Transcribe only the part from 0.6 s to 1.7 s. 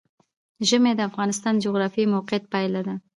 ژمی د افغانستان د